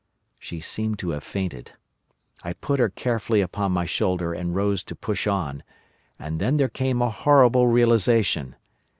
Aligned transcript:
"She 0.39 0.61
seemed 0.61 0.97
to 0.97 1.11
have 1.11 1.23
fainted. 1.23 1.73
I 2.41 2.53
put 2.53 2.79
her 2.79 2.89
carefully 2.89 3.39
upon 3.41 3.71
my 3.71 3.85
shoulder 3.85 4.33
and 4.33 4.55
rose 4.55 4.83
to 4.85 4.95
push 4.95 5.27
on, 5.27 5.61
and 6.17 6.41
then 6.41 6.55
there 6.55 6.69
came 6.69 7.03
a 7.03 7.11
horrible 7.11 7.67
realisation. 7.67 8.55